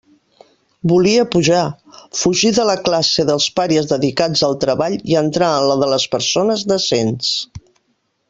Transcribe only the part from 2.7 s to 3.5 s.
classe dels